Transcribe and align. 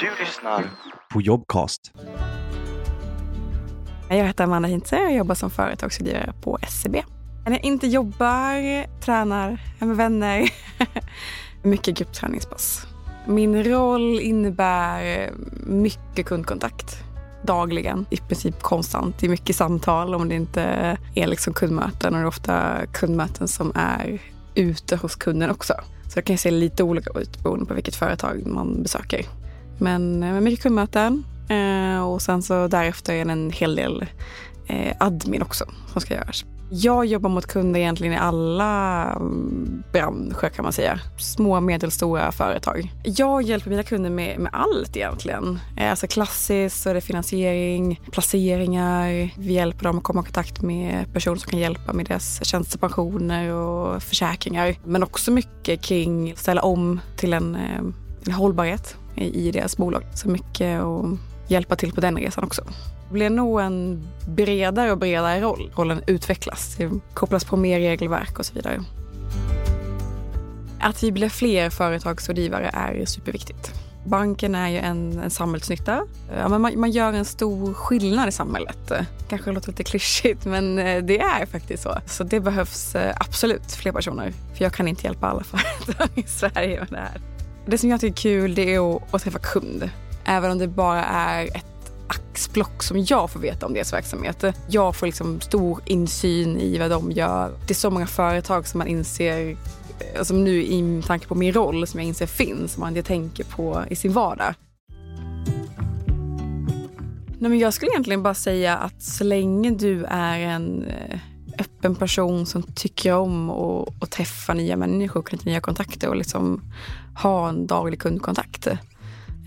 Du 0.00 0.10
lyssnar 0.20 0.70
på 1.12 1.20
Jobcast. 1.20 1.92
Jag 4.08 4.16
heter 4.16 4.44
Amanda 4.44 4.68
Hintze 4.68 5.02
och 5.02 5.12
jobbar 5.12 5.34
som 5.34 5.50
företagsrådgivare 5.50 6.34
på 6.42 6.58
SCB. 6.62 7.02
När 7.44 7.52
jag 7.52 7.64
inte 7.64 7.86
jobbar, 7.86 8.86
tränar, 9.00 9.62
är 9.78 9.86
med 9.86 9.96
vänner. 9.96 10.52
mycket 11.62 11.98
gruppträningspass. 11.98 12.86
Min 13.26 13.64
roll 13.64 14.20
innebär 14.20 15.30
mycket 15.66 16.26
kundkontakt 16.26 17.04
dagligen, 17.42 18.06
i 18.10 18.16
princip 18.16 18.62
konstant. 18.62 19.18
Det 19.18 19.26
är 19.26 19.30
mycket 19.30 19.56
samtal 19.56 20.14
om 20.14 20.28
det 20.28 20.34
inte 20.34 20.62
är 21.14 21.26
liksom 21.26 21.54
kundmöten 21.54 22.14
och 22.14 22.20
det 22.20 22.24
är 22.24 22.26
ofta 22.26 22.86
kundmöten 22.92 23.48
som 23.48 23.72
är 23.74 24.22
ute 24.54 24.96
hos 24.96 25.16
kunden 25.16 25.50
också. 25.50 25.74
Så 26.04 26.14
det 26.14 26.22
kan 26.22 26.38
se 26.38 26.50
lite 26.50 26.82
olika 26.82 27.18
ut 27.18 27.42
beroende 27.42 27.66
på 27.66 27.74
vilket 27.74 27.94
företag 27.94 28.46
man 28.46 28.82
besöker. 28.82 29.26
Men 29.80 30.22
eh, 30.22 30.40
mycket 30.40 30.62
kundmöten 30.62 31.24
eh, 31.48 32.02
och 32.08 32.22
sen 32.22 32.42
så 32.42 32.66
därefter 32.66 33.14
är 33.14 33.24
det 33.24 33.32
en 33.32 33.50
hel 33.50 33.76
del 33.76 34.06
eh, 34.66 34.96
admin 34.98 35.42
också 35.42 35.64
som 35.92 36.00
ska 36.00 36.14
göras. 36.14 36.44
Jag 36.72 37.06
jobbar 37.06 37.30
mot 37.30 37.46
kunder 37.46 37.80
egentligen 37.80 38.14
i 38.14 38.16
alla 38.16 39.04
mm, 39.12 39.82
branscher 39.92 40.48
kan 40.48 40.62
man 40.62 40.72
säga. 40.72 41.00
Små 41.18 41.56
och 41.56 41.62
medelstora 41.62 42.32
företag. 42.32 42.92
Jag 43.04 43.42
hjälper 43.42 43.70
mina 43.70 43.82
kunder 43.82 44.10
med, 44.10 44.38
med 44.38 44.50
allt 44.54 44.96
egentligen. 44.96 45.60
Eh, 45.76 45.90
alltså 45.90 46.06
klassiskt 46.06 46.82
så 46.82 46.90
är 46.90 46.94
det 46.94 47.00
finansiering, 47.00 48.00
placeringar. 48.12 49.30
Vi 49.38 49.52
hjälper 49.52 49.84
dem 49.84 49.98
att 49.98 50.04
komma 50.04 50.20
i 50.20 50.24
kontakt 50.24 50.62
med 50.62 51.12
personer 51.12 51.36
som 51.36 51.50
kan 51.50 51.60
hjälpa 51.60 51.92
med 51.92 52.06
deras 52.06 52.44
tjänstepensioner 52.44 53.52
och 53.52 54.02
försäkringar. 54.02 54.74
Men 54.84 55.02
också 55.02 55.30
mycket 55.30 55.82
kring 55.82 56.32
att 56.32 56.38
ställa 56.38 56.62
om 56.62 57.00
till 57.16 57.32
en, 57.32 57.54
en 58.26 58.32
hållbarhet 58.32 58.96
i, 59.14 59.50
deras 59.50 59.76
bolag. 59.76 60.02
Så 60.14 60.28
mycket 60.28 60.80
att 60.80 61.18
hjälpa 61.48 61.76
till 61.76 61.92
på 61.92 62.00
den 62.00 62.16
resan 62.16 62.44
också. 62.44 62.62
Det 63.08 63.12
blir 63.12 63.30
nog 63.30 63.60
en 63.60 64.08
bredare 64.26 64.92
och 64.92 64.98
bredare 64.98 65.40
roll. 65.40 65.70
Rollen 65.76 66.02
utvecklas, 66.06 66.74
det 66.76 66.90
kopplas 67.14 67.44
på 67.44 67.56
mer 67.56 67.80
regelverk 67.80 68.38
och 68.38 68.46
så 68.46 68.54
vidare. 68.54 68.84
Att 70.80 71.02
vi 71.02 71.12
blir 71.12 71.28
fler 71.28 71.70
företagsrådgivare 71.70 72.70
är 72.72 73.04
superviktigt. 73.04 73.74
Banken 74.04 74.54
är 74.54 74.68
ju 74.68 74.78
en, 74.78 75.18
en 75.18 75.30
samhällsnytta. 75.30 76.06
Ja, 76.36 76.48
men 76.48 76.60
man, 76.60 76.80
man, 76.80 76.90
gör 76.90 77.12
en 77.12 77.24
stor 77.24 77.74
skillnad 77.74 78.28
i 78.28 78.32
samhället. 78.32 78.92
Kanske 79.28 79.52
låter 79.52 79.68
lite 79.68 79.84
klyschigt 79.84 80.44
men 80.44 80.78
eh, 80.78 81.02
det 81.02 81.20
är 81.20 81.46
faktiskt 81.46 81.82
så. 81.82 81.98
Så 82.06 82.24
det 82.24 82.40
behövs 82.40 82.94
eh, 82.94 83.14
absolut 83.20 83.72
fler 83.72 83.92
personer. 83.92 84.32
För 84.54 84.64
jag 84.64 84.72
kan 84.72 84.88
inte 84.88 85.06
hjälpa 85.06 85.26
alla 85.26 85.44
företag 85.44 86.08
i 86.14 86.22
Sverige 86.22 86.78
med 86.80 86.88
det 86.90 86.96
här. 86.96 87.29
Det 87.70 87.78
som 87.78 87.90
jag 87.90 88.00
tycker 88.00 88.30
är 88.30 88.40
kul 88.40 88.54
det 88.54 88.74
är 88.74 88.96
att, 88.96 89.14
att 89.14 89.22
träffa 89.22 89.38
kund. 89.38 89.90
Även 90.24 90.50
om 90.50 90.58
det 90.58 90.68
bara 90.68 91.04
är 91.04 91.44
ett 91.46 91.92
axplock 92.06 92.82
som 92.82 93.04
jag 93.08 93.30
får 93.30 93.40
veta 93.40 93.66
om 93.66 93.74
deras 93.74 93.92
verksamhet. 93.92 94.44
Jag 94.68 94.96
får 94.96 95.06
liksom 95.06 95.40
stor 95.40 95.80
insyn 95.86 96.56
i 96.56 96.78
vad 96.78 96.90
de 96.90 97.10
gör. 97.10 97.52
Det 97.66 97.72
är 97.72 97.74
så 97.74 97.90
många 97.90 98.06
företag 98.06 98.68
som 98.68 98.78
man 98.78 98.86
inser 98.86 99.56
alltså 100.18 100.34
nu 100.34 100.62
i 100.62 101.02
tanke 101.06 101.26
på 101.26 101.34
min 101.34 101.52
roll 101.52 101.86
som 101.86 102.00
jag 102.00 102.06
inser 102.06 102.26
finns, 102.26 102.72
som 102.72 102.80
man 102.80 102.96
inte 102.96 103.08
tänker 103.08 103.44
på 103.44 103.84
i 103.90 103.96
sin 103.96 104.12
vardag. 104.12 104.54
Nej, 107.38 107.50
men 107.50 107.58
jag 107.58 107.74
skulle 107.74 107.90
egentligen 107.90 108.22
bara 108.22 108.34
säga 108.34 108.76
att 108.76 109.02
så 109.02 109.24
länge 109.24 109.70
du 109.70 110.04
är 110.04 110.38
en 110.38 110.84
eh, 110.84 111.18
öppen 111.60 111.94
person 111.94 112.46
som 112.46 112.62
tycker 112.62 113.14
om 113.14 113.50
att 114.00 114.10
träffa 114.10 114.54
nya 114.54 114.76
människor, 114.76 115.22
knyta 115.22 115.44
nya 115.44 115.60
kontakter 115.60 116.08
och 116.08 116.16
liksom 116.16 116.60
ha 117.22 117.48
en 117.48 117.66
daglig 117.66 118.00
kundkontakt 118.00 118.68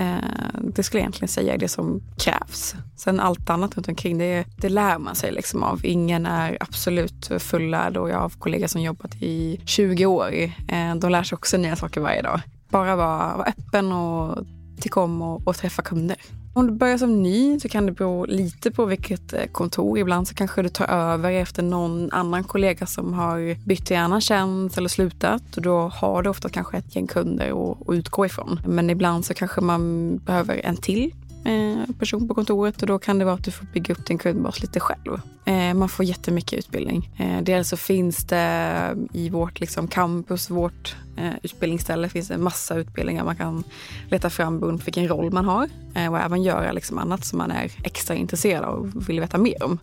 Eh, 0.00 0.60
det 0.60 0.82
skulle 0.82 1.00
jag 1.00 1.04
egentligen 1.04 1.28
säga 1.28 1.54
är 1.54 1.58
det 1.58 1.68
som 1.68 2.02
krävs. 2.18 2.74
Sen 2.96 3.20
allt 3.20 3.50
annat 3.50 3.76
runt 3.76 3.88
omkring 3.88 4.18
det, 4.18 4.44
det 4.56 4.68
lär 4.68 4.98
man 4.98 5.14
sig 5.14 5.32
liksom 5.32 5.62
av. 5.62 5.80
Ingen 5.86 6.26
är 6.26 6.56
absolut 6.60 7.30
fullärd 7.38 7.96
och 7.96 8.10
jag 8.10 8.18
har 8.18 8.28
kollegor 8.28 8.66
som 8.66 8.82
jobbat 8.82 9.14
i 9.22 9.60
20 9.64 10.06
år. 10.06 10.32
Eh, 10.68 10.94
de 10.96 11.10
lär 11.10 11.22
sig 11.22 11.36
också 11.36 11.56
nya 11.56 11.76
saker 11.76 12.00
varje 12.00 12.22
dag. 12.22 12.40
Bara 12.68 12.96
vara, 12.96 13.36
vara 13.36 13.48
öppen 13.48 13.92
och 13.92 14.38
tycka 14.80 15.00
om 15.00 15.22
att 15.22 15.58
träffa 15.58 15.82
kunder. 15.82 16.16
Om 16.52 16.66
du 16.66 16.72
börjar 16.72 16.98
som 16.98 17.22
ny 17.22 17.60
så 17.60 17.68
kan 17.68 17.86
det 17.86 17.92
bero 17.92 18.24
lite 18.24 18.70
på 18.70 18.84
vilket 18.84 19.32
eh, 19.32 19.44
kontor. 19.52 19.98
Ibland 19.98 20.28
så 20.28 20.34
kanske 20.34 20.62
du 20.62 20.68
tar 20.68 20.86
över 20.86 21.32
efter 21.32 21.62
någon 21.62 22.12
annan 22.12 22.44
kollega 22.44 22.86
som 22.86 23.14
har 23.14 23.66
bytt 23.66 23.86
till 23.86 23.96
annan 23.96 24.20
tjänst 24.20 24.78
eller 24.78 24.88
slutat. 24.88 25.56
Och 25.56 25.62
då 25.62 25.78
har 25.80 26.22
du 26.22 26.30
ofta 26.30 26.48
kanske 26.48 26.76
ett 26.76 26.96
gäng 26.96 27.06
kunder 27.06 27.72
att 27.72 27.78
utgå 27.88 28.26
ifrån. 28.26 28.60
Men 28.66 28.90
ibland 28.90 29.24
så 29.24 29.34
kanske 29.34 29.60
man 29.60 30.16
behöver 30.16 30.60
en 30.64 30.76
till 30.76 31.12
Eh, 31.50 31.94
person 31.98 32.28
på 32.28 32.34
kontoret 32.34 32.82
och 32.82 32.86
då 32.86 32.98
kan 32.98 33.18
det 33.18 33.24
vara 33.24 33.34
att 33.34 33.44
du 33.44 33.50
får 33.50 33.66
bygga 33.66 33.94
upp 33.94 34.06
din 34.06 34.18
kundbas 34.18 34.60
lite 34.60 34.80
själv. 34.80 35.20
Eh, 35.44 35.74
man 35.74 35.88
får 35.88 36.04
jättemycket 36.04 36.58
utbildning. 36.58 37.10
Eh, 37.18 37.42
dels 37.42 37.68
så 37.68 37.76
finns 37.76 38.26
det 38.26 38.96
i 39.12 39.28
vårt 39.28 39.60
liksom, 39.60 39.88
campus, 39.88 40.50
vårt 40.50 40.96
utbildningsställe, 41.42 42.08
finns 42.08 42.28
det 42.28 42.34
en 42.34 42.42
massa 42.42 42.74
utbildningar 42.74 43.24
man 43.24 43.36
kan 43.36 43.64
leta 44.10 44.30
fram 44.30 44.60
beroende 44.60 44.78
på 44.78 44.84
vilken 44.84 45.08
roll 45.08 45.32
man 45.32 45.44
har 45.44 45.68
och 46.10 46.18
även 46.18 46.42
göra 46.42 46.72
liksom, 46.72 46.98
annat 46.98 47.24
som 47.24 47.38
man 47.38 47.50
är 47.50 47.72
extra 47.84 48.16
intresserad 48.16 48.64
av 48.64 48.92
och 48.94 49.08
vill 49.08 49.20
veta 49.20 49.38
mer 49.38 49.62
om. 49.62 49.78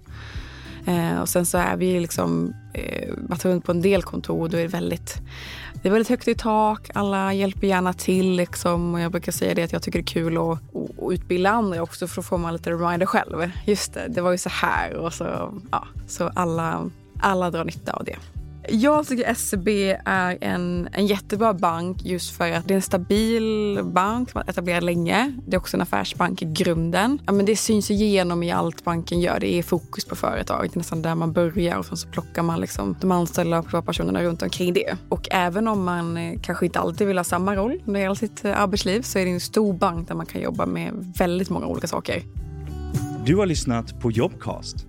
Eh, 0.87 1.21
och 1.21 1.29
sen 1.29 1.45
så 1.45 1.57
är 1.57 1.77
vi 1.77 1.99
liksom, 1.99 2.53
eh, 2.73 3.13
varit 3.17 3.45
runt 3.45 3.65
på 3.65 3.71
en 3.71 3.81
del 3.81 4.03
kontor 4.03 4.41
och 4.41 4.49
då 4.49 4.57
är 4.57 4.61
det 4.61 4.67
väldigt 4.67 5.21
det 5.81 5.89
är 5.89 5.91
väldigt 5.91 6.09
högt 6.09 6.27
i 6.27 6.35
tak, 6.35 6.89
alla 6.93 7.33
hjälper 7.33 7.67
gärna 7.67 7.93
till. 7.93 8.35
Liksom. 8.35 8.93
Och 8.93 8.99
jag 8.99 9.11
brukar 9.11 9.31
säga 9.31 9.53
det 9.53 9.63
att 9.63 9.73
jag 9.73 9.81
tycker 9.81 9.99
det 9.99 10.03
är 10.03 10.13
kul 10.13 10.37
att, 10.37 10.43
att 10.43 11.11
utbilda 11.11 11.49
andra 11.49 11.83
också 11.83 12.07
för 12.07 12.15
då 12.15 12.21
får 12.21 12.37
man 12.37 12.53
lite 12.53 12.71
reminder 12.71 13.05
själv. 13.05 13.51
Just 13.65 13.93
det, 13.93 14.07
det 14.09 14.21
var 14.21 14.31
ju 14.31 14.37
så 14.37 14.49
här. 14.49 14.93
Och 14.93 15.13
så, 15.13 15.53
ja, 15.71 15.87
så 16.07 16.31
alla, 16.35 16.89
alla 17.19 17.51
drar 17.51 17.65
nytta 17.65 17.91
av 17.91 18.03
det. 18.03 18.36
Jag 18.69 19.07
tycker 19.07 19.33
SEB 19.33 19.67
är 20.05 20.37
en, 20.41 20.89
en 20.91 21.07
jättebra 21.07 21.53
bank 21.53 21.97
just 22.03 22.37
för 22.37 22.51
att 22.51 22.67
det 22.67 22.73
är 22.73 22.75
en 22.75 22.81
stabil 22.81 23.79
bank 23.83 24.31
som 24.31 24.41
har 24.41 24.49
etablerat 24.49 24.83
länge. 24.83 25.33
Det 25.47 25.55
är 25.55 25.57
också 25.59 25.77
en 25.77 25.81
affärsbank 25.81 26.41
i 26.41 26.45
grunden. 26.45 27.21
Ja, 27.25 27.31
men 27.31 27.45
det 27.45 27.55
syns 27.55 27.91
igenom 27.91 28.43
i 28.43 28.51
allt 28.51 28.83
banken 28.83 29.19
gör. 29.19 29.39
Det 29.39 29.53
är 29.53 29.63
fokus 29.63 30.05
på 30.05 30.15
företag. 30.15 30.63
Det 30.63 30.75
är 30.75 30.77
nästan 30.77 31.01
där 31.01 31.15
man 31.15 31.33
börjar 31.33 31.77
och 31.77 31.85
sen 31.85 31.97
så 31.97 32.07
plockar 32.07 32.43
man 32.43 32.59
liksom 32.59 32.95
de 33.01 33.11
anställda 33.11 33.59
och 33.59 33.85
personerna 33.85 34.23
runt 34.23 34.41
omkring 34.41 34.73
det. 34.73 34.97
Och 35.09 35.27
även 35.31 35.67
om 35.67 35.83
man 35.83 36.17
eh, 36.17 36.39
kanske 36.41 36.65
inte 36.65 36.79
alltid 36.79 37.07
vill 37.07 37.17
ha 37.17 37.23
samma 37.23 37.55
roll 37.55 37.81
under 37.85 37.99
hela 37.99 38.15
sitt 38.15 38.45
eh, 38.45 38.61
arbetsliv 38.61 39.01
så 39.01 39.19
är 39.19 39.25
det 39.25 39.31
en 39.31 39.39
stor 39.39 39.73
bank 39.73 40.07
där 40.07 40.15
man 40.15 40.25
kan 40.25 40.41
jobba 40.41 40.65
med 40.65 41.13
väldigt 41.17 41.49
många 41.49 41.65
olika 41.65 41.87
saker. 41.87 42.23
Du 43.25 43.35
har 43.35 43.45
lyssnat 43.45 43.99
på 43.99 44.11
Jobcast 44.11 44.87